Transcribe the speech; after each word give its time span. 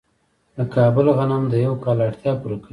د 0.57 0.59
کابل 0.75 1.05
غنم 1.17 1.43
د 1.49 1.53
یو 1.65 1.73
کال 1.83 1.97
اړتیا 2.07 2.31
پوره 2.41 2.57
کوي. 2.61 2.69